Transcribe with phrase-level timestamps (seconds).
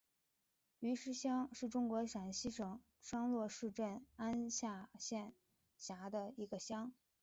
[0.79, 5.31] 余师乡是中国陕西省商洛市镇安县下
[5.77, 6.91] 辖的一个乡。